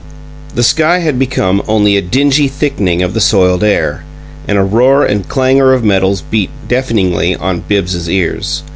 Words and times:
The 0.55 0.63
sky 0.63 0.97
had 0.97 1.19
become 1.19 1.61
only 1.67 1.95
a 1.95 2.01
dingy 2.01 2.47
thickening 2.47 3.03
of 3.03 3.13
the 3.13 3.21
soiled 3.21 3.63
air; 3.63 4.03
and 4.47 4.57
a 4.57 4.63
roar 4.63 5.05
and 5.05 5.29
clangor 5.29 5.73
of 5.73 5.83
metals 5.83 6.23
beat 6.23 6.49
deafeningly 6.67 7.35
on 7.35 7.59
Bibbs's 7.67 8.09
ears. 8.09 8.63